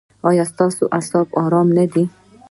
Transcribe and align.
ایا 0.29 0.43
ستاسو 0.51 0.83
اعصاب 0.97 1.27
ارام 1.43 1.67
نه 1.77 1.85
دي؟ 1.93 2.03